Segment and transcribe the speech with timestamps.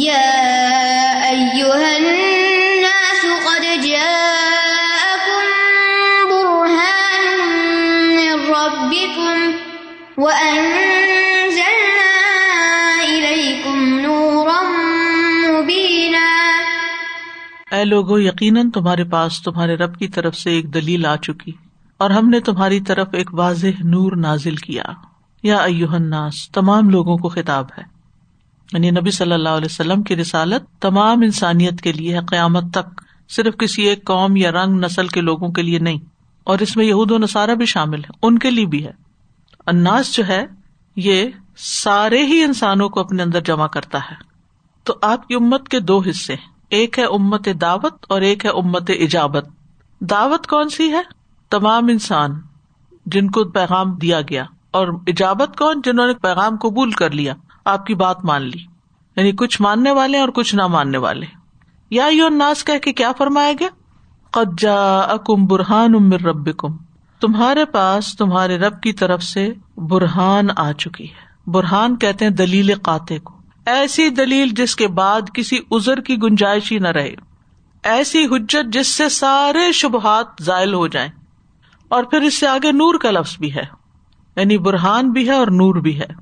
[0.00, 0.32] يا
[1.28, 5.44] أيها الناس قد جاءكم
[6.32, 7.26] برهان
[8.16, 9.50] من ربكم
[10.16, 10.82] وأنزلنا
[13.04, 14.60] إليكم نورا
[15.52, 16.26] مبينا
[17.70, 21.52] اے لوگو، یقیناً تمہارے پاس تمہارے رب کی طرف سے ایک دلیل آ چکی
[21.98, 24.82] اور ہم نے تمہاری طرف ایک واضح نور نازل کیا۔
[25.42, 27.91] یا ایوہ الناس، تمام لوگوں کو خطاب ہے۔
[28.72, 33.00] یعنی نبی صلی اللہ علیہ وسلم کی رسالت تمام انسانیت کے لیے ہے، قیامت تک،
[33.28, 35.98] صرف کسی ایک قوم یا رنگ نسل کے لوگوں کے لیے نہیں۔
[36.44, 38.90] اور اس میں یہود و نصارہ بھی شامل ہے ان کے لیے بھی ہے۔
[39.66, 40.46] اناس جو ہے،
[40.96, 41.24] یہ
[41.56, 44.14] سارے ہی انسانوں کو اپنے اندر جمع کرتا ہے۔
[44.84, 46.34] تو آپ کی امت کے دو حصے
[46.70, 49.48] ایک ہے امت دعوت اور ایک ہے امت اجابت۔
[50.00, 51.02] دعوت کون سی ہے؟
[51.50, 52.30] تمام انسان
[53.06, 57.86] جن کو پیغام دیا گیا۔ اور اجابت کون؟ جنہوں نے پیغام قبول کر لیا۔ آپ
[57.86, 58.64] کی بات مان لی۔
[59.16, 61.26] یعنی کچھ ماننے والے اور کچھ نہ ماننے والے۔
[61.90, 63.68] یا یو ناس کہ کیا فرمایا گیا؟
[64.30, 66.76] قجا اکم برہان امر رب کم
[67.20, 72.74] تمہارے پاس تمہارے رب کی طرف سے برہان آ چکی ہے۔ برہان کہتے ہیں دلیل
[72.74, 77.14] قاطع کو۔ ایسی دلیل جس کے بعد کسی ازر کی گنجائش ہی نہ رہے۔
[77.82, 81.08] ایسی حجت جس سے سارے شبہات ذائل ہو جائیں۔
[81.88, 83.64] اور پھر اس سے آگے نور کا لفظ بھی ہے۔
[84.36, 86.21] یعنی برہان بھی ہے اور نور بھی ہے۔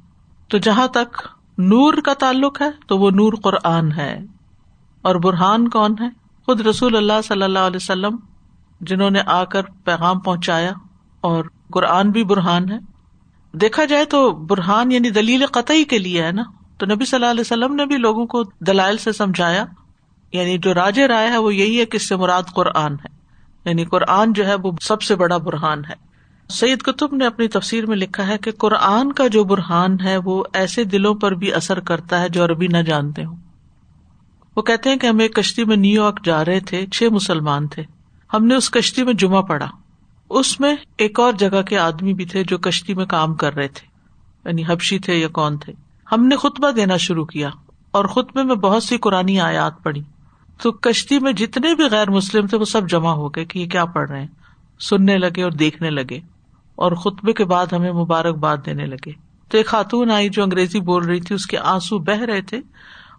[0.51, 4.19] تو جہاں تک نور کا تعلق ہے تو وہ نور قرآن ہے۔
[5.03, 6.09] اور برہان کون ہے؟
[6.47, 8.17] خود رسول اللہ صلی اللہ علیہ وسلم،
[8.81, 10.73] جنہوں نے آ کر پیغام پہنچایا،
[11.21, 12.79] اور قرآن بھی برہان ہے۔
[13.53, 16.43] دیکھا جائے تو برہان یعنی دلیل قطعی کے لیے ہے نا؟
[16.79, 19.65] تو نبی صلی اللہ علیہ وسلم نے بھی لوگوں کو دلائل سے سمجھایا۔
[20.33, 23.09] یعنی جو راج رائے ہے وہ یہی ہے کہ اس سے مراد قرآن ہے۔
[23.65, 26.10] یعنی قرآن جو ہے وہ سب سے بڑا برہان ہے۔
[26.51, 30.45] سعید قطب نے اپنی تفسیر میں لکھا ہے کہ قرآن کا جو برہان ہے وہ
[30.53, 33.37] ایسے دلوں پر بھی اثر کرتا ہے جو عربی نہ جانتے ہوں۔
[34.57, 37.69] وہ کہتے ہیں کہ ہم ایک کشتی میں نیو یارک جا رہے تھے، چھ مسلمان
[37.69, 37.83] تھے۔
[38.35, 39.67] ہم نے اس کشتی میں جمعہ پڑا
[40.31, 43.69] اس میں ایک اور جگہ کے آدمی بھی تھے جو کشتی میں کام کر رہے
[43.69, 43.87] تھے۔
[44.45, 45.73] یعنی حبشی تھے یا کون تھے۔
[46.13, 47.51] ہم نے خطبہ دینا شروع کیا
[47.91, 50.03] اور خطبے میں بہت سی قرآن آیات پڑی
[50.63, 53.67] تو کشتی میں جتنے بھی غیر مسلم تھے وہ سب جمع ہو گئے کہ یہ
[53.67, 54.29] کیا پڑھ رہے ہیں۔
[54.81, 56.21] سننے لگے اور دیکھنے لگے۔
[56.81, 59.13] اور خطبے کے بعد ہمیں مبارکباد دینے لگے۔
[59.49, 62.61] تو ایک خاتون آئی جو انگریزی بول رہی تھی، اس کے آنسو بہ رہے تھے،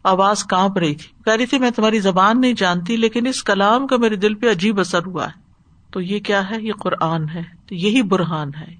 [0.03, 3.87] آواز کانپ رہی تھی۔ کہہ رہی تھی، میں تمہاری زبان نہیں جانتی، لیکن اس کلام
[3.87, 5.31] کا میرے دل پہ عجیب اثر ہوا ہے۔
[5.91, 8.75] تو یہ کیا ہے؟ یہ قرآن ہے۔ تو یہی برہان ہے۔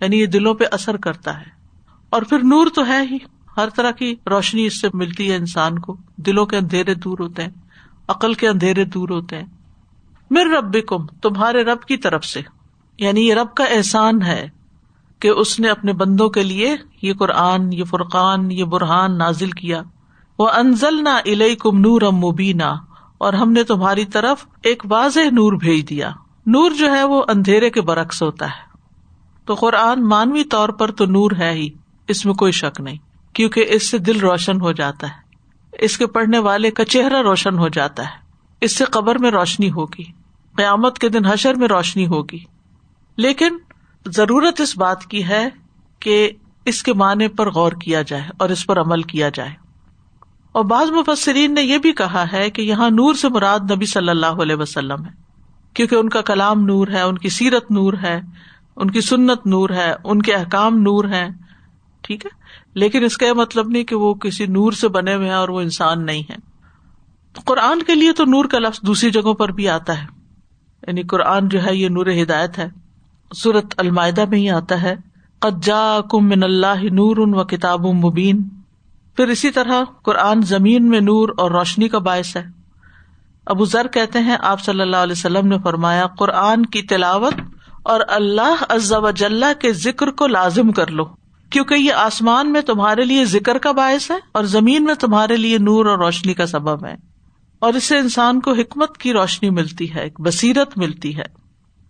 [0.00, 1.46] یعنی یہ دلوں پہ اثر کرتا ہے۔
[2.10, 3.18] اور پھر نور تو ہے ہی۔
[3.56, 7.42] ہر طرح کی روشنی اس سے ملتی ہے انسان کو۔ دلوں کے اندھیرے دور ہوتے
[7.42, 7.50] ہیں،
[8.08, 9.46] عقل کے اندھیرے دور ہوتے ہیں۔
[10.30, 12.40] مر رب کم تمہارے رب کی طرف سے۔
[12.98, 14.48] یعنی یہ رب کا احسان ہے
[15.20, 19.82] کہ اس نے اپنے بندوں کے لیے یہ قرآن، یہ فرقان، یہ برہان نازل کیا۔
[20.38, 22.72] وہ انزل نہ الئی کم نور ام مبینہ
[23.18, 26.10] اور ہم نے تمہاری طرف ایک واضح نور بھیج دیا۔
[26.46, 28.78] نور جو ہے وہ اندھیرے کے برعکس ہوتا ہے۔
[29.44, 31.68] تو قرآن مانوی طور پر تو نور ہے ہی،
[32.08, 32.98] اس میں کوئی شک نہیں،
[33.32, 35.24] کیونکہ اس سے دل روشن ہو جاتا ہے۔
[35.84, 38.16] اس کے پڑھنے والے کا چہرہ روشن ہو جاتا ہے۔
[38.60, 40.04] اس سے قبر میں روشنی ہوگی۔
[40.56, 42.53] قیامت کے دن حشر میں روشنی ہوگی۔
[43.16, 43.58] لیکن
[44.06, 45.48] ضرورت اس بات کی ہے
[46.00, 46.30] کہ
[46.64, 49.50] اس کے معنی پر غور کیا جائے اور اس پر عمل کیا جائے۔
[50.52, 54.08] اور بعض مفسرین نے یہ بھی کہا ہے کہ یہاں نور سے مراد نبی صلی
[54.08, 55.10] اللہ علیہ وسلم ہے،
[55.74, 58.20] کیونکہ ان کا کلام نور ہے، ان کی سیرت نور ہے،
[58.76, 61.28] ان کی سنت نور ہے، ان کے احکام نور ہے
[62.02, 62.30] ٹھیک ہے؟
[62.74, 65.48] لیکن اس کا یہ مطلب نہیں کہ وہ کسی نور سے بنے ہوئے ہیں اور
[65.48, 66.36] وہ انسان نہیں ہے
[67.44, 70.06] قرآن کے لیے تو نور کا لفظ دوسری جگہوں پر بھی آتا ہے۔
[70.86, 72.83] یعنی قرآن جو ہے یہ نور ہدایت ہے۔
[73.32, 74.94] سورت المائدہ میں ہی آتا ہے۔
[75.38, 78.42] قجا کم من اللہ نور ان و کتاب مبین
[79.16, 82.44] پھر اسی طرح قرآن زمین میں نور اور روشنی کا باعث ہے۔
[83.46, 87.34] ابو ذر کہتے ہیں، آپ صلی اللہ علیہ وسلم نے فرمایا، قرآن کی تلاوت
[87.82, 91.04] اور اللہ وجاللہ کے ذکر کو لازم کر لو،
[91.50, 95.58] کیونکہ یہ آسمان میں تمہارے لیے ذکر کا باعث ہے اور زمین میں تمہارے لیے
[95.58, 96.94] نور اور روشنی کا سبب ہے۔
[97.58, 101.43] اور اس سے انسان کو حکمت کی روشنی ملتی ہے بصیرت ملتی ہے۔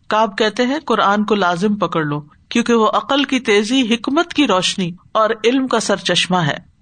[0.09, 4.47] کاب کہتے ہیں، قرآن کو لازم پکڑ لو، کیونکہ وہ عقل کی تیزی، حکمت کی
[4.47, 6.75] روشنی اور علم کا سر چشمہ ہے۔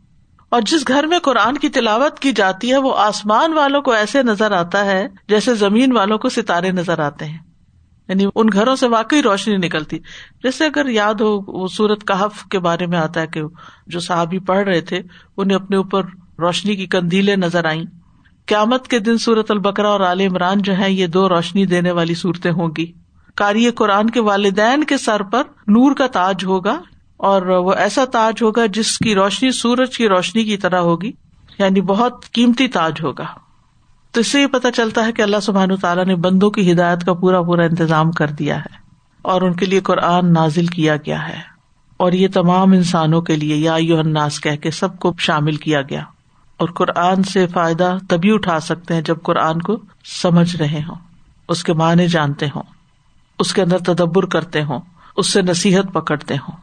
[0.49, 4.23] اور جس گھر میں قرآن کی تلاوت کی جاتی ہے، وہ آسمان والوں کو ایسے
[4.23, 7.39] نظر آتا ہے جیسے زمین والوں کو ستارے نظر آتے ہیں۔
[8.09, 9.99] یعنی ان گھروں سے واقعی روشنی نکلتی۔
[10.43, 13.43] جیسے اگر یاد ہو، وہ سورت کہف کے بارے میں آتا ہے کہ
[13.87, 15.03] جو صحابی پڑھ رہے تھے،
[15.37, 16.03] انہیں اپنے اوپر
[16.39, 17.83] روشنی کی کندیلیں نظر آئیں۔
[18.47, 22.15] قیامت کے دن سورت البکرا اور عال عمران جو ہے یہ دو روشنی دینے والی
[22.15, 22.93] صورتیں ہوں گی۔
[23.35, 26.83] کاری قرآن کے والدین کے سر پر نور کا تاج ہوگا
[27.17, 31.13] اور وہ ایسا تاج ہوگا جس کی روشنی سورج کی روشنی کی طرح ہوگی
[31.59, 33.25] یعنی بہت قیمتی تاج ہوگا۔
[34.11, 37.05] تو اس سے یہ پتا چلتا ہے کہ اللہ سبحان تعالیٰ نے بندوں کی ہدایت
[37.05, 38.77] کا پورا پورا انتظام کر دیا ہے
[39.23, 41.53] اور ان کے لیے قرآن نازل کیا گیا ہے۔
[41.97, 45.83] اور یہ تمام انسانوں کے لیے، یا یو اناس کہہ کے سب کو شامل کیا
[45.83, 46.03] گیا۔
[46.57, 50.95] اور قرآن سے فائدہ تبھی اٹھا سکتے ہیں جب قرآن کو سمجھ رہے ہوں،
[51.49, 52.82] اس کے معنی جانتے ہوں۔
[53.43, 54.81] اس کے اندر تدبر کرتے ہوں،
[55.17, 56.57] اس سے نصیحت پکڑتے ہوں۔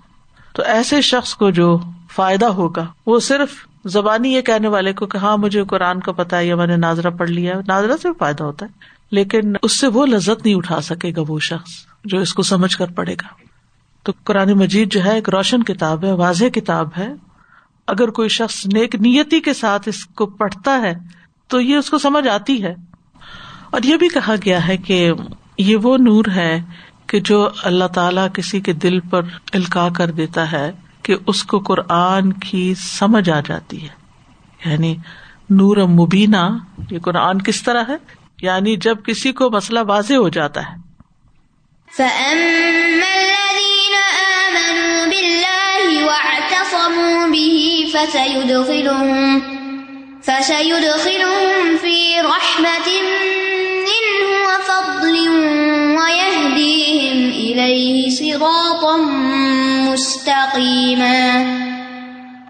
[0.53, 1.79] تو ایسے شخص کو جو
[2.15, 3.49] فائدہ ہوگا، وہ صرف
[3.85, 6.75] زبانی یہ کہنے والے کو کہ ہاں مجھے قرآن کا پتا ہے، یا میں نے
[6.75, 8.71] ناظرہ پڑھ لیا ناظرہ سے فائدہ ہوتا ہے،
[9.11, 11.69] لیکن اس سے وہ لذت نہیں اٹھا سکے گا وہ شخص
[12.05, 13.27] جو اس کو سمجھ کر پڑے گا۔
[14.03, 17.13] تو قرآن مجید جو ہے، ایک روشن کتاب ہے، واضح کتاب ہے۔
[17.87, 20.93] اگر کوئی شخص نیک نیتی کے ساتھ اس کو پڑھتا ہے،
[21.47, 22.75] تو یہ اس کو سمجھ آتی ہے۔
[23.69, 25.11] اور یہ بھی کہا گیا ہے کہ
[25.59, 26.61] یہ وہ نور ہے
[27.07, 29.21] کہ جو اللہ تعالی کسی کے دل پر
[29.53, 30.71] الکا کر دیتا ہے
[31.03, 33.99] کہ اس کو قرآن کی سمجھ آ جاتی ہے۔
[34.69, 34.95] یعنی
[35.49, 36.57] نور مبینہ،
[36.91, 37.95] یہ قرآن کس طرح ہے؟
[38.41, 40.89] یعنی جب کسی کو مسئلہ واضح ہو جاتا ہے۔
[50.23, 51.77] فسيدخلهم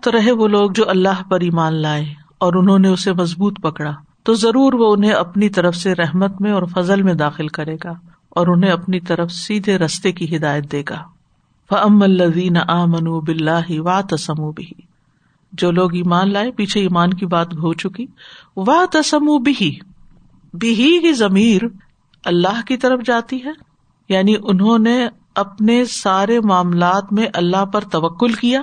[0.04, 2.06] تو رہے وہ لوگ جو اللہ پر ایمان لائے
[2.38, 3.92] اور انہوں نے اسے مضبوط پکڑا،
[4.24, 7.94] تو ضرور وہ انہیں اپنی طرف سے رحمت میں اور فضل میں داخل کرے گا
[8.30, 11.04] اور انہیں اپنی طرف سیدھے رستے کی ہدایت دے گا۔
[11.70, 14.70] فم الزین آ منو بلّہ وا تسمو بھی
[15.54, 18.06] جو لوگ ایمان لائے، پیچھے ایمان کی بات ہو چکی۔
[18.56, 19.80] وا تسمو بھی
[20.54, 21.62] کی ضمیر
[22.26, 23.52] اللہ کی طرف جاتی ہے؟
[24.10, 28.62] یعنی انہوں نے اپنے سارے معاملات میں اللہ پر توکل کیا؟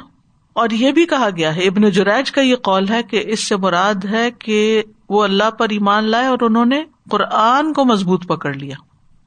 [0.53, 3.56] اور یہ بھی کہا گیا ہے، ابن جریج کا یہ قول ہے کہ اس سے
[3.56, 8.55] مراد ہے کہ وہ اللہ پر ایمان لائے اور انہوں نے قرآن کو مضبوط پکڑ
[8.55, 8.75] لیا۔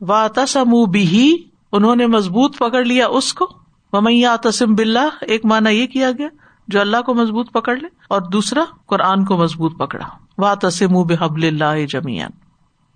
[0.01, 3.47] وا تسم بھی انہوں نے مضبوط پکڑ لیا اس کو۔
[3.93, 6.27] ممیا تسم بلّہ ایک مانا یہ کیا گیا،
[6.67, 10.05] جو اللہ کو مضبوط پکڑ لے۔ اور دوسرا، قرآن کو مضبوط پکڑا۔
[10.37, 12.29] وا تسم بحب اللہ جمیان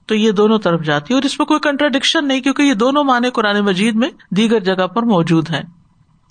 [0.06, 3.04] تو یہ دونوں طرف جاتی ہے اور اس میں کوئی کنٹراڈکشن نہیں کیونکہ یہ دونوں
[3.04, 5.62] معنی قرآن مجید میں دیگر جگہ پر موجود ہیں۔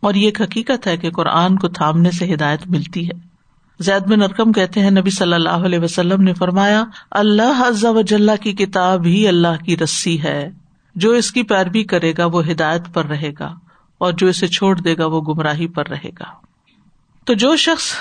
[0.00, 3.32] اور یہ ایک حقیقت ہے کہ قرآن کو تھامنے سے ہدایت ملتی ہے۔
[3.80, 8.02] زید بن ارکم کہتے ہیں، نبی صلی اللہ علیہ وسلم نے فرمایا، اللہ و
[8.42, 10.50] کی کتاب ہی اللہ کی رسی ہے۔
[10.94, 13.54] جو اس کی پیروی کرے گا وہ ہدایت پر رہے گا،
[13.98, 16.25] اور جو اسے چھوڑ دے گا وہ گمراہی پر رہے گا۔
[17.25, 17.92] تو جو شخص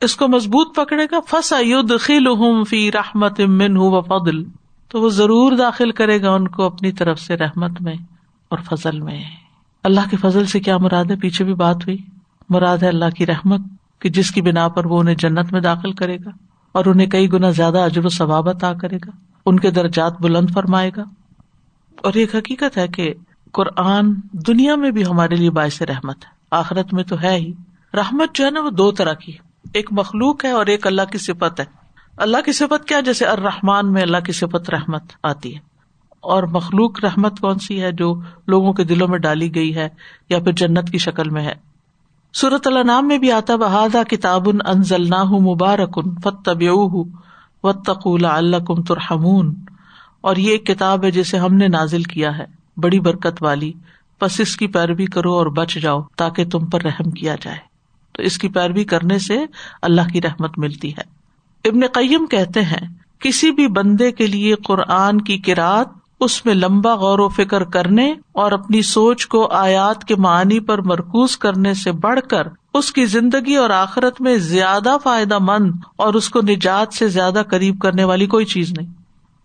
[0.00, 1.52] اس کو مضبوط پکڑے گا فس
[2.00, 4.59] خل فی رحمت من و فضل
[4.90, 7.94] تو وہ ضرور داخل کرے گا ان کو اپنی طرف سے رحمت میں
[8.48, 9.24] اور فضل میں۔
[9.84, 11.96] اللہ کے فضل سے کیا مراد ہے؟ پیچھے بھی بات ہوئی۔
[12.50, 13.60] مراد ہے اللہ کی رحمت
[13.98, 16.30] کہ جس کی بنا پر وہ انہیں جنت میں داخل کرے گا
[16.72, 19.10] اور انہیں کئی گنا زیادہ عجب و ثوابت آ کرے گا۔
[19.46, 21.02] ان کے درجات بلند فرمائے گا۔
[22.02, 23.14] اور ایک حقیقت ہے کہ
[23.52, 27.52] قرآن دنیا میں بھی ہمارے لیے باعث رحمت ہے۔ آخرت میں تو ہے ہی۔
[27.94, 29.32] رحمت جو ہے نا وہ دو طرح کی
[29.72, 31.79] ایک مخلوق ہے اور ایک اللہ کی صفت ہے۔
[32.20, 35.60] اللہ کی صفت کیا؟ جیسے الرحمان میں اللہ کی صفت رحمت آتی ہے۔
[36.20, 39.88] اور مخلوق رحمت کون سی ہے جو لوگوں کے دلوں میں ڈالی گئی ہے
[40.28, 41.54] یا پھر جنت کی شکل میں ہے؟
[42.32, 46.62] سورت اللہ نام میں بھی آتا بہادا کتاب انزلنا مبارکن فتب
[47.62, 49.54] و تقول اللہ کم ترحمون۔
[50.20, 52.44] اور یہ ایک کتاب ہے جسے ہم نے نازل کیا ہے،
[52.76, 53.72] بڑی برکت والی۔
[54.20, 57.58] بس اس کی پیروی کرو اور بچ جاؤ تاکہ تم پر رحم کیا جائے۔
[58.12, 59.38] تو اس کی پیروی کرنے سے
[59.82, 61.19] اللہ کی رحمت ملتی ہے۔
[61.64, 62.86] ابن قیم کہتے ہیں،
[63.18, 65.88] کسی بھی بندے کے لیے قرآن کی کراط
[66.20, 70.78] اس میں لمبا غور و فکر کرنے اور اپنی سوچ کو آیات کے معنی پر
[70.78, 76.14] مرکوز کرنے سے بڑھ کر اس کی زندگی اور آخرت میں زیادہ فائدہ مند اور
[76.14, 78.86] اس کو نجات سے زیادہ قریب کرنے والی کوئی چیز نہیں۔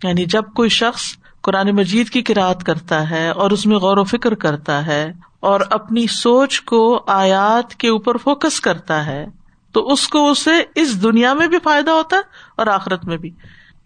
[0.04, 1.04] یعنی جب کوئی شخص
[1.42, 5.60] قرآن مجید کی کراط کرتا ہے اور اس میں غور و فکر کرتا ہے اور
[5.70, 9.26] اپنی سوچ کو آیات کے اوپر فوکس کرتا ہے
[9.76, 12.22] تو اس کو اسے اس دنیا میں بھی فائدہ ہوتا ہے
[12.58, 13.30] اور آخرت میں بھی۔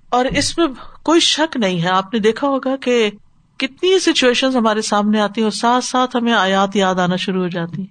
[0.10, 0.68] اور اس میں
[1.04, 3.12] کوئی شک نہیں ہے۔ آپ نے دیکھا ہوگا کہ
[3.58, 7.48] کتنی سچویشن ہمارے سامنے آتی ہیں اور ساتھ ساتھ ہمیں آیات یاد آنا شروع ہو
[7.48, 7.86] جاتی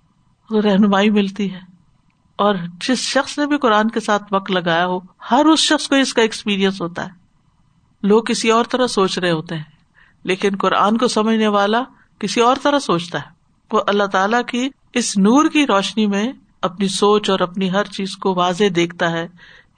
[0.48, 1.60] تو رہنمائی ملتی ہے۔
[2.36, 2.54] اور
[2.88, 4.98] جس شخص نے بھی قرآن کے ساتھ وقت لگایا ہو،
[5.30, 7.10] ہر اس شخص کو اس کا ایکسپیرئنس ہوتا ہے۔
[8.02, 9.64] لوگ کسی اور طرح سوچ رہے ہوتے ہیں،
[10.24, 11.82] لیکن قرآن کو سمجھنے والا
[12.18, 13.28] کسی اور طرح سوچتا ہے۔
[13.72, 18.16] وہ اللہ تعالی کی اس نور کی روشنی میں اپنی سوچ اور اپنی ہر چیز
[18.16, 19.28] کو واضح دیکھتا ہے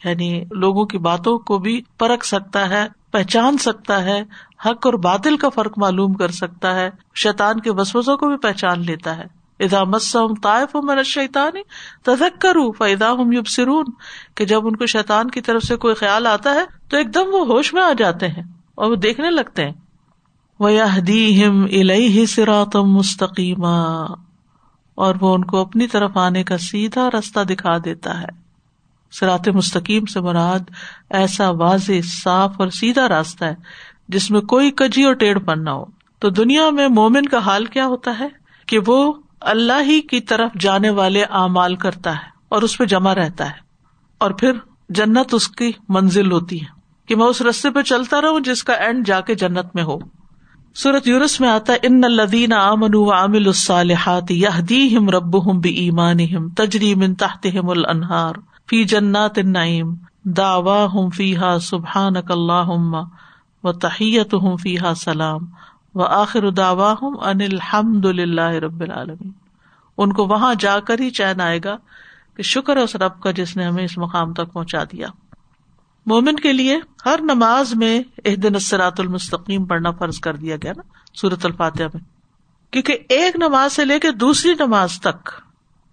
[0.05, 4.23] یعنی لوگوں کی باتوں کو بھی پرکھ سکتا ہے، پہچان سکتا ہے،
[4.67, 8.81] حق اور بادل کا فرق معلوم کر سکتا ہے، شیطان کے وسوسوں کو بھی پہچان
[8.81, 11.51] لیتا ہے۔ ادا مسم طائف من شیطان
[12.03, 13.85] تدک کروں فدا ہم یوب سرون
[14.35, 17.27] کہ جب ان کو شیطان کی طرف سے کوئی خیال آتا ہے، تو ایک دم
[17.33, 18.43] وہ ہوش میں آ جاتے ہیں
[18.75, 19.73] اور وہ دیکھنے لگتے ہیں۔
[20.61, 20.71] وہ
[21.07, 23.03] دی ہم الہ سراتم
[25.01, 28.27] اور وہ ان کو اپنی طرف آنے کا سیدھا رستہ دکھا دیتا ہے۔
[29.13, 30.59] سرات مستقیم سے مراد
[31.11, 33.55] ایسا واضح، صاف اور سیدھا راستہ ہے
[34.09, 35.85] جس میں کوئی کجی اور ٹیڑھ پن نہ ہو۔
[36.19, 38.29] تو دنیا میں مومن کا حال کیا ہوتا ہے؟
[38.67, 43.15] کہ وہ اللہ ہی کی طرف جانے والے اعمال کرتا ہے اور اس پہ جمع
[43.15, 43.57] رہتا ہے۔
[44.19, 44.53] اور پھر
[44.89, 46.67] جنت اس کی منزل ہوتی ہے
[47.07, 50.20] کہ میں اس رستے پہ چلتا رہوں جس کا اینڈ جا کے جنت میں ہو۔
[50.75, 57.15] سورت یورس میں آتا ان الدین امن و عامل الصالحات یہدیہم ربہم بایمانہم تجری من
[57.15, 58.35] تحتہم الانہار
[58.71, 62.95] فی جنات النعیم دعواہم فیہا سبحانک اللہم
[63.65, 65.47] و تحیتہم فیہا سلام
[65.95, 69.33] و آخر دعواہم ان الحمد للہ رب العالمین.
[69.99, 71.77] ان کو وہاں جا کر ہی چین آئے گا
[72.37, 75.07] کہ شکر ہے اس رب کا جس نے ہمیں اس مقام تک پہنچا دیا۔
[76.07, 80.83] مومن کے لیے ہر نماز میں ایک دن المستقیم پڑھنا فرض کر دیا گیا نا
[81.15, 82.01] سورت الفاتحہ میں۔
[82.71, 85.31] کیونکہ ایک نماز سے لے کے دوسری نماز تک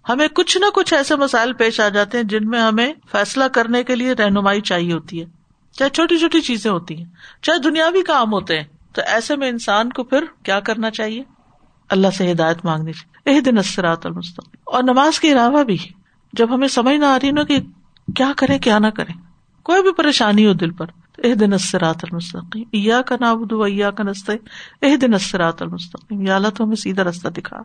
[0.08, 3.84] ہمیں کچھ نہ کچھ ایسے مسائل پیش آ جاتے ہیں جن میں ہمیں فیصلہ کرنے
[3.84, 5.26] کے لیے رہنمائی چاہیے ہوتی ہے۔
[5.72, 7.04] چاہے چھوٹی چھوٹی چیزیں ہوتی ہیں،
[7.42, 11.22] چاہے دنیاوی کام ہوتے ہیں، تو ایسے میں انسان کو پھر کیا کرنا چاہیے؟
[11.88, 15.78] اللہ سے ہدایت مانگنی چاہیے۔ ایک دن اسرات المستقیم۔ اور نماز کے علاوہ بھی
[16.32, 17.60] جب ہمیں سمجھ نہ آ رہی نا کہ
[18.16, 19.27] کیا کرے کیا نہ کرے
[19.68, 20.86] کوئی بھی پریشانی ہو دل پر
[21.24, 24.32] اح دن اسرات المستقیم۔ یا کا نابود یا کا نستے
[24.82, 27.62] اح دن اسرات المستقیم۔ یا اللہ تو ہمیں سیدھا رستہ دکھا۔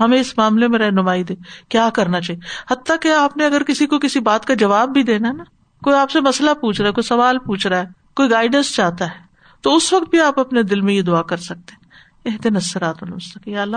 [0.00, 1.34] ہمیں اس معاملے میں رہنمائی دے۔
[1.68, 2.40] کیا کرنا چاہیے؟
[2.72, 5.44] حتیٰ کہ آپ نے اگر کسی کو کسی بات کا جواب بھی دینا نا،
[5.82, 9.04] کوئی آپ سے مسئلہ پوچھ رہا ہے، کوئی سوال پوچھ رہا ہے، کوئی گائیڈنس چاہتا
[9.04, 9.20] ہے،
[9.60, 11.82] تو اس وقت بھی آپ اپنے دل میں یہ دعا کر سکتے ہیں۔
[12.24, 13.76] اح دن اسرات المستقیم۔ یا اللہ،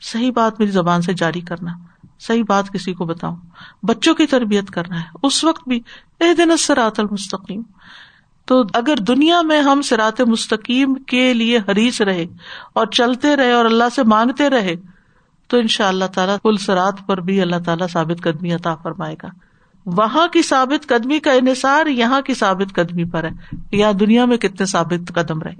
[0.00, 1.70] صحیح بات میری زبان سے جاری کرنا۔
[2.18, 3.36] صحیح بات کسی کو بتاؤں۔
[3.82, 5.80] بچوں کی تربیت کرنا ہے۔ اس وقت بھی
[6.20, 7.62] اح دن سرات المستقیم۔
[8.44, 12.26] تو اگر دنیا میں ہم سرات مستقیم کے لیے حریث رہے
[12.72, 14.74] اور چلتے رہے اور اللہ سے مانگتے رہے،
[15.46, 19.16] تو ان شاء اللہ تعالیٰ کل سرات پر بھی اللہ تعالیٰ ثابت قدمی عطا فرمائے
[19.22, 19.28] گا۔
[19.86, 24.36] وہاں کی ثابت قدمی کا انحصار یہاں کی ثابت قدمی پر ہے۔ یا دنیا میں
[24.36, 25.54] کتنے ثابت قدم رہے۔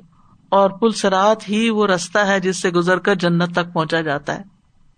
[0.49, 4.39] اور پل سرات ہی وہ رستہ ہے جس سے گزر کر جنت تک پہنچا جاتا
[4.39, 4.58] ہے۔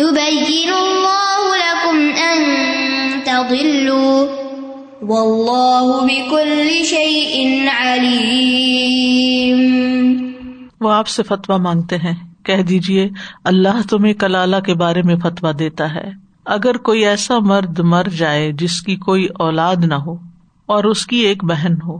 [0.00, 2.44] يبين الله لكم أن
[3.24, 4.26] تضلوا
[5.02, 9.60] واللہ بكل شيء علیم
[10.80, 13.08] وہ آپ سے فتوا مانگتے ہیں۔ کہہ دیجیے
[13.44, 16.10] اللہ تمہیں کلالہ کے بارے میں فتوا دیتا ہے۔
[16.46, 20.16] اگر کوئی ایسا مرد مر جائے جس کی کوئی اولاد نہ ہو
[20.66, 21.98] اور اس کی ایک بہن ہو،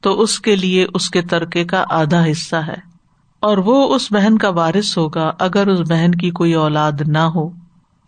[0.00, 2.95] تو اس کے لیے اس کے ترکے کا آدھا حصہ ہے۔
[3.40, 7.48] اور وہ اس بہن کا وارث ہوگا اگر اس بہن کی کوئی اولاد نہ ہو۔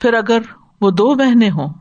[0.00, 0.38] پھر اگر
[0.80, 1.72] وہ دو بہنیں ہوں،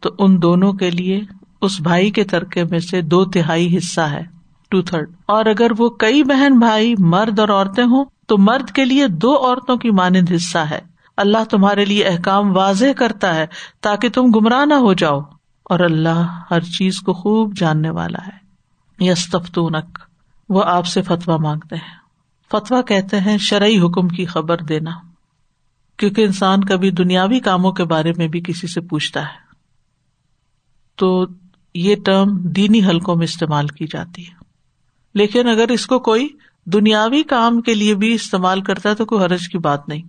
[0.00, 1.20] تو ان دونوں کے لیے
[1.60, 4.22] اس بھائی کے ترکے میں سے دو تہائی حصہ ہے
[4.68, 8.84] ٹو تھرڈ اور اگر وہ کئی بہن بھائی مرد اور عورتیں ہوں، تو مرد کے
[8.84, 10.80] لیے دو عورتوں کی مانند حصہ ہے۔
[11.16, 13.46] اللہ تمہارے لیے احکام واضح کرتا ہے
[13.80, 15.20] تاکہ تم گمراہ نہ ہو جاؤ۔
[15.64, 18.42] اور اللہ ہر چیز کو خوب جاننے والا ہے۔
[19.04, 19.98] یستفتونک۔
[20.48, 22.01] وہ آپ سے فتوا مانگتے ہیں۔
[22.52, 24.90] فتوا کہتے ہیں، شرعی حکم کی خبر دینا۔
[25.96, 29.42] کیونکہ انسان کبھی دنیاوی کاموں کے بارے میں بھی کسی سے پوچھتا ہے۔
[30.96, 31.26] تو
[31.74, 34.34] یہ ٹرم دینی حلقوں میں استعمال کی جاتی ہے۔
[35.14, 36.28] لیکن اگر اس کو کوئی
[36.66, 40.02] دنیاوی کام کے لیے بھی استعمال کرتا ہے تو کوئی حرج کی بات نہیں۔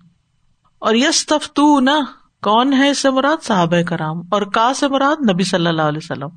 [0.80, 2.02] اور یس تفتو نہ
[2.42, 6.00] کون ہے اس سے مراد؟ صحابہ کرام۔ اور کا سے مراد؟ نبی صلی اللہ علیہ
[6.04, 6.30] وسلم۔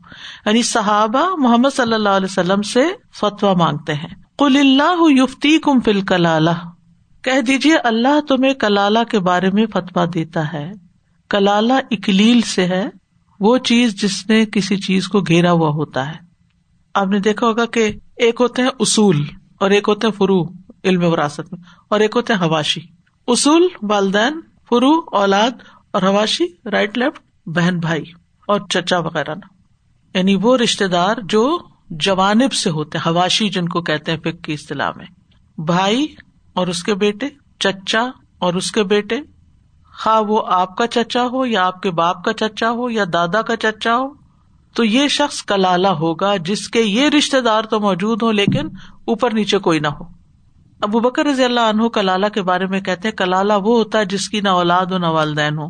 [0.46, 2.80] یعنی صحابہ محمد صلی اللہ علیہ وسلم سے
[3.14, 6.50] فتوا مانگتے ہیں۔ کل اللہ یفتی کم فل کلالہ
[7.22, 10.72] کہہ دیجیے اللہ تمہیں کلالہ کے بارے میں فتوا دیتا ہے۔
[11.30, 12.88] کلالہ اکلیل سے ہے،
[13.40, 16.16] وہ چیز جس نے کسی چیز کو گھیرا ہوا ہوتا ہے۔
[16.94, 19.24] آپ نے دیکھا ہوگا کہ ایک ہوتے ہیں اصول
[19.60, 20.44] اور ایک ہوتے ہیں فرو،
[20.84, 22.80] علم وراثت میں، اور ایک ہوتے ہیں حواشی۔
[23.28, 25.50] اصول، والدین، فرو، اولاد،
[25.90, 28.02] اور حواشی رائٹ لیفٹ بہن، بھائی،
[28.46, 29.56] اور چچا وغیرہ نا۔
[30.18, 31.58] یعنی وہ رشتے دار جو
[31.90, 35.06] جوانب سے ہوتے حواشی جن کو کہتے ہیں فک کی اصطلاح میں۔
[35.60, 36.06] بھائی
[36.52, 37.26] اور اس کے بیٹے،
[37.58, 38.02] چچا
[38.38, 39.16] اور اس کے بیٹے۔
[39.92, 43.42] خواہ وہ آپ کا چچا ہو یا آپ کے باپ کا چچا ہو یا دادا
[43.42, 44.08] کا چچا ہو،
[44.74, 48.68] تو یہ شخص کلالہ ہوگا جس کے یہ رشتے دار تو موجود ہو لیکن
[49.04, 50.04] اوپر نیچے کوئی نہ ہو۔
[50.80, 54.28] ابو بکر رضی اللہ عنہ کلالہ کے بارے میں کہتے کلالہ وہ ہوتا ہے جس
[54.28, 55.68] کی نہ اولاد ہو نہ والدین ہو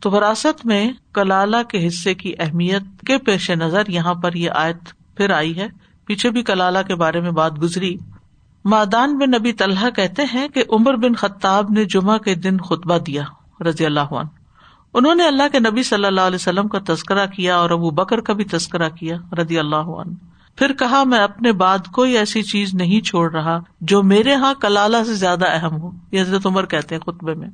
[0.00, 5.01] تو وراثت میں کلالہ کے حصے کی اہمیت کے پیش نظر یہاں پر یہ آیت
[5.16, 5.68] پھر آئی ہے،
[6.06, 7.96] پیچھے بھی کلالہ کے بارے میں بات گزری۔
[8.64, 12.98] مادان بن نبی طلحہ کہتے ہیں کہ عمر بن خطاب نے جمعہ کے دن خطبہ
[12.98, 13.22] دیا،
[13.60, 14.28] رضی اللہ عنہ۔
[14.94, 18.20] انہوں نے اللہ کے نبی صلی اللہ علیہ وسلم کا تذکرہ کیا اور ابو بکر
[18.20, 20.12] کا بھی تذکرہ کیا، رضی اللہ عنہ۔
[20.56, 24.96] پھر کہا، میں اپنے بعد کوئی ایسی چیز نہیں چھوڑ رہا جو میرے یہاں کلالہ
[25.06, 27.48] سے زیادہ اہم ہو، یہ حضرت عمر کہتے ہیں خطبے میں۔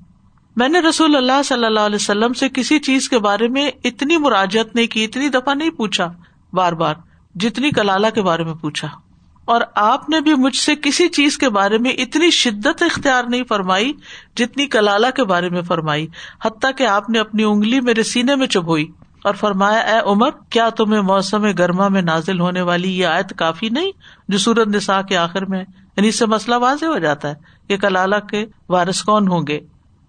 [0.56, 4.16] میں نے رسول اللہ صلی اللہ علیہ وسلم سے کسی چیز کے بارے میں اتنی
[4.16, 6.12] مراجت نہیں کی، اتنی دفعہ نہیں پوچھا،
[6.52, 6.94] بار بار۔
[7.34, 8.88] جتنی کلالہ کے بارے میں پوچھا
[9.48, 13.44] اور آپ نے بھی مجھ سے کسی چیز کے بارے میں اتنی شدت اختیار نہیں
[13.48, 13.92] فرمائی
[14.36, 16.06] جتنی کلالہ کے بارے میں فرمائی،
[16.44, 18.86] حتیٰ کہ آپ نے اپنی انگلی میرے سینے میں چبوئی
[19.24, 23.68] اور فرمایا، اے عمر، کیا تمہیں موسم گرما میں نازل ہونے والی یہ آیت کافی
[23.68, 23.90] نہیں
[24.28, 27.34] جو سورت نسا کے آخر میں یعنی اس سے مسئلہ واضح ہو جاتا ہے
[27.68, 29.60] کہ کلالہ کے وارث کون ہوں گے؟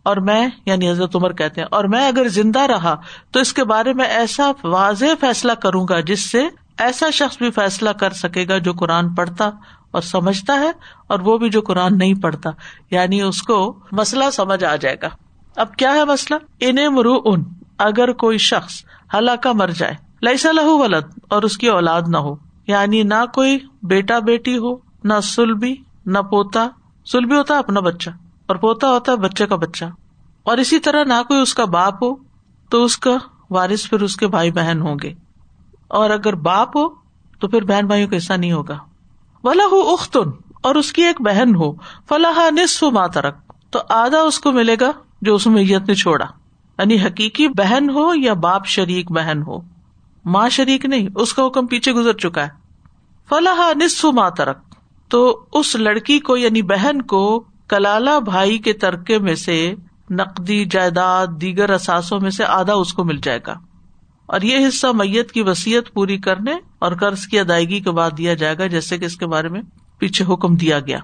[0.05, 2.95] اور میں یعنی حضرت عمر کہتے ہیں، اور میں اگر زندہ رہا
[3.31, 6.43] تو اس کے بارے میں ایسا واضح فیصلہ کروں گا جس سے
[6.79, 9.50] ایسا شخص بھی فیصلہ کر سکے گا جو قرآن پڑھتا
[9.91, 10.71] اور سمجھتا ہے
[11.07, 12.50] اور وہ بھی جو قرآن نہیں پڑھتا۔
[12.91, 15.07] یعنی اس کو مسئلہ سمجھ آ جائے گا۔
[15.55, 17.43] اب کیا ہے مسئلہ؟ انہیں مرو ان
[17.77, 18.83] اگر کوئی شخص
[19.13, 22.36] ہلاکا مر جائے لئیسا لہو ولد اور اس کی اولاد نہ ہو
[22.67, 26.67] یعنی نہ کوئی بیٹا بیٹی ہو، نہ سلبی، نہ پوتا۔
[27.05, 28.09] سلبی ہوتا ہے اپنا بچہ
[28.48, 29.86] اور پوتا ہوتا ہے بچے کا بچہ۔
[30.43, 32.15] اور اسی طرح نہ کوئی اس کا باپ ہو
[32.69, 33.17] تو اس کا
[33.50, 35.13] وارث پھر اس کے بھائی بہن ہوں گے۔
[35.89, 36.89] اور اگر باپ ہو
[37.39, 38.78] تو پھر بہن بھائیوں کا حصہ نہیں ہوگا۔
[39.43, 40.30] ولا ہو اختن
[40.62, 41.73] اور اس کی ایک بہن ہو۔
[42.10, 43.36] فلاح نصف ماترک
[43.69, 46.25] تو آدھا اس کو ملے گا جو اس میت نے چھوڑا۔
[46.80, 49.60] یعنی حقیقی بہن ہو یا باپ شریک بہن ہو۔
[50.25, 52.49] ماں شریک نہیں، اس کا حکم پیچھے گزر چکا ہے۔
[53.30, 54.58] فلاح نصف ماترک
[55.08, 59.75] تو اس لڑکی کو یعنی بہن کو کلالہ بھائی کے ترکے میں سے
[60.10, 63.54] نقدی جائیداد دیگر اثاثوں میں سے آدھا اس کو مل جائے گا۔
[64.29, 68.33] اور یہ حصہ میت کی وسیعت پوری کرنے اور قرض کی ادائیگی کے بعد دیا
[68.33, 69.61] جائے گا، جیسے کہ اس کے بارے میں
[69.97, 70.99] پیچھے حکم دیا گیا۔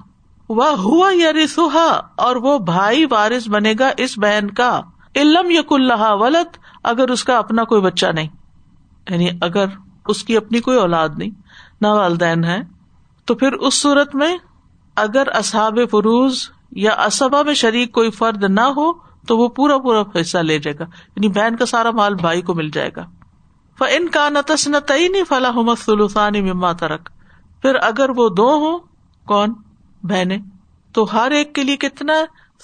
[0.49, 4.81] وہ ہوا یا رسوہا اور وہ بھائی وارث بنے گا اس بہن کا۔
[5.15, 8.27] علم یق اللہ ولت اگر اس کا اپنا کوئی بچہ نہیں۔
[9.09, 9.65] یعنی اگر
[10.07, 11.29] اس کی اپنی کوئی اولاد نہیں،
[11.81, 12.57] نہ والدین ہے
[13.25, 14.37] تو پھر اس صورت میں
[14.95, 18.91] اگر اصحاب فروز یا اسبا میں شریک کوئی فرد نہ ہو
[19.27, 22.53] تو وہ پورا پورا حصہ لے جائے گا۔ یعنی بہن کا سارا مال بھائی کو
[22.53, 23.05] مل جائے گا۔
[23.79, 27.09] ان کا نتس نہ تئی نہیں فلاح سلوسانی مما ترک
[27.61, 28.79] پھر اگر وہ دو ہوں،
[29.25, 29.53] کون؟
[30.03, 30.37] بہنیں۔
[30.93, 32.13] تو ہر ایک کے لیے کتنا؟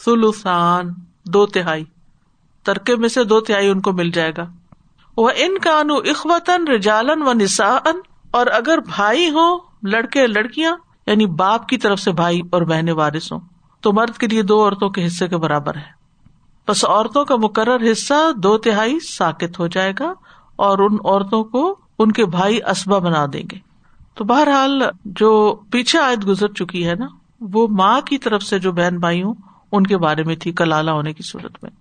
[0.06, 0.89] سلوسان
[1.26, 1.86] دو تہائی۔
[2.63, 4.45] ترکے میں سے دو تہائی ان کو مل جائے گا۔
[5.17, 8.00] وہ ان کا انو اخوتن رجالن و نسان
[8.32, 13.32] اور اگر بھائی ہو لڑکے، لڑکیاں یعنی باپ کی طرف سے بھائی اور بہنیں وارث
[13.32, 13.39] ہوں۔
[13.82, 16.01] تو مرد کے لیے دو عورتوں کے حصے کے برابر ہے۔
[16.67, 20.13] بس عورتوں کا مقرر حصہ دو تہائی ساکت ہو جائے گا
[20.56, 23.58] اور ان عورتوں کو ان کے بھائی اسبا بنا دیں گے۔
[24.15, 27.06] تو بہرحال جو پیچھے آیت گزر چکی ہے نا،
[27.41, 29.34] وہ ماں کی طرف سے جو بہن بھائی ہوں
[29.71, 31.71] ان کے بارے میں تھی کلالہ ہونے کی صورت میں۔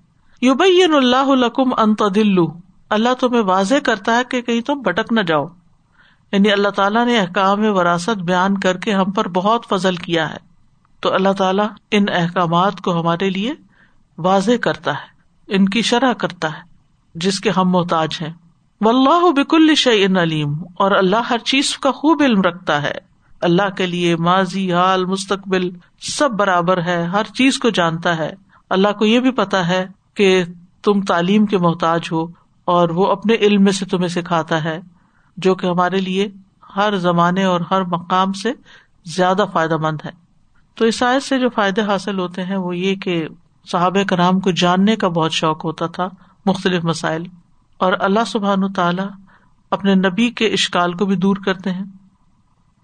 [0.43, 2.47] یو بین اللہ لکم انت دلو
[2.89, 5.47] اللہ تمہیں واضح کرتا ہے کہ کہیں تم بھٹک نہ جاؤ۔
[6.33, 10.37] یعنی اللہ تعالیٰ نے احکام وراثت بیان کر کے ہم پر بہت فضل کیا ہے۔
[11.01, 13.55] تو اللہ تعالیٰ ان احکامات کو ہمارے لیے
[14.25, 16.63] واضح کرتا ہے، ان کی شرح کرتا ہے،
[17.15, 18.33] جس کے ہم محتاج ہیں۔
[18.81, 22.93] و اللہ بک الشعین علیم، اور اللہ ہر چیز کا خوب علم رکھتا ہے۔
[23.41, 25.69] اللہ کے لیے ماضی، حال، مستقبل
[26.01, 28.33] سب برابر ہے، ہر چیز کو جانتا ہے۔
[28.71, 30.43] اللہ کو یہ بھی پتا ہے کہ
[30.83, 32.25] تم تعلیم کے محتاج ہو،
[32.65, 34.81] اور وہ اپنے علم میں سے تمہیں سکھاتا ہے،
[35.37, 36.29] جو کہ ہمارے لیے
[36.77, 38.53] ہر زمانے اور ہر مقام سے
[39.05, 40.11] زیادہ فائدہ مند ہے۔
[40.75, 43.27] تو اس آیت سے جو فائدے حاصل ہوتے ہیں وہ یہ کہ
[43.65, 46.09] صحابہ کرام کو جاننے کا بہت شوق ہوتا تھا
[46.47, 47.23] مختلف مسائل،
[47.79, 49.03] اور اللہ سبحان تعالی
[49.71, 51.85] اپنے نبی کے اشکال کو بھی دور کرتے ہیں۔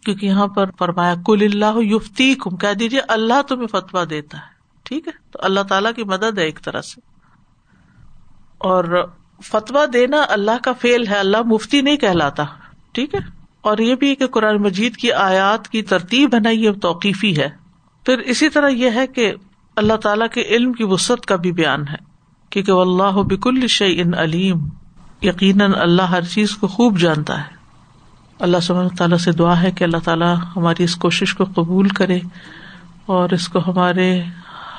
[0.05, 4.57] کیونکہ یہاں پر فرمایا کل اللہ یفتی کم کہہ دیجیے اللہ تمہیں فتوا دیتا ہے۔
[4.83, 7.01] ٹھیک ہے؟ تو اللہ تعالیٰ کی مدد ہے ایک طرح سے۔
[8.59, 9.11] اور
[9.43, 12.45] فتوا دینا اللہ کا فیل ہے، اللہ مفتی نہیں کہلاتا۔
[12.93, 13.21] ٹھیک ہے؟
[13.61, 17.49] اور یہ بھی کہ قرآن مجید کی آیات کی ترتیب ہے نا یہ توقیفی ہے۔
[18.07, 19.35] پھر اسی طرح یہ ہے کہ
[19.77, 21.97] اللہ تعالیٰ کے علم کی وسط کا بھی بیان ہے
[22.51, 24.69] کیونکہ اللہ بک الشع ان علیم،
[25.23, 27.57] یقیناً اللہ ہر چیز کو خوب جانتا ہے۔
[28.39, 32.19] اللہ سب تعالیٰ سے دعا ہے کہ اللہ تعالیٰ ہماری اس کوشش کو قبول کرے
[33.07, 34.23] اور اس کو ہمارے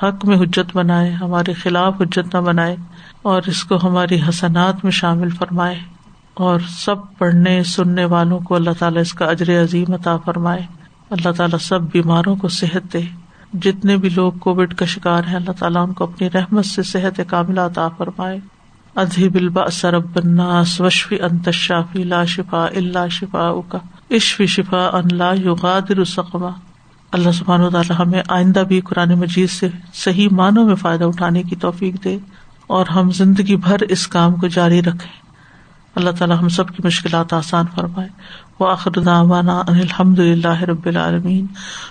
[0.02, 2.76] حق میں حجت بنائے، ہمارے خلاف حجت نہ بنائے
[3.22, 5.78] اور اس کو ہماری حسنات میں شامل فرمائے
[6.34, 10.62] اور سب پڑھنے، سننے والوں کو اللہ تعالیٰ اس کا اجر عظیم عطا فرمائے۔
[11.10, 15.52] اللہ تعالیٰ سب بیماروں کو صحت دے۔ جتنے بھی لوگ کووڈ کا شکار ہیں، اللہ
[15.58, 18.38] تعالیٰ ان کو اپنی رحمت سے صحت کاملہ عطا فرمائے۔
[18.94, 23.78] ادھی بلبا سرب الناس وشفی انت شافی لا شفا اللہ شفا کا
[24.10, 26.48] عشفی شفا ان لا یغادر سقما۔
[27.12, 31.42] اللہ سبحان و تعالیٰ ہمیں آئندہ بھی قرآن مجید سے صحیح معنوں میں فائدہ اٹھانے
[31.42, 32.18] کی توفیق دے
[32.66, 35.27] اور ہم زندگی بھر اس کام کو جاری رکھیں۔
[35.98, 38.08] اللہ تعالیٰ ہم سب کی مشکلات آسان فرمائے۔
[38.60, 38.64] و
[39.28, 41.46] وانا الحمد للہ رب العالمین۔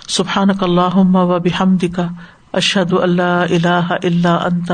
[0.08, 2.06] سبحان اللہ و بحمد کا
[2.52, 4.72] اشد اللہ اللہ اللہ انت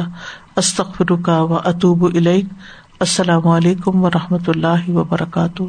[0.57, 2.05] استخر کا و اطوب
[3.01, 5.63] السلام علیکم و رحمۃ اللہ وبرکاتہ۔